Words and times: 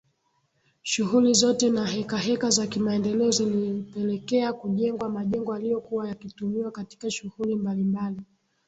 Shughuli 0.81 1.33
zote 1.33 1.69
na 1.69 1.85
hekaheka 1.85 2.49
za 2.49 2.67
kimaendeleo 2.67 3.31
zilipelekea 3.31 4.53
kujengwa 4.53 5.09
majengo 5.09 5.53
yaliyokuwa 5.53 6.07
yakitumiwa 6.07 6.71
katika 6.71 7.11
shughuli 7.11 7.55
mbalimbali 7.55 8.21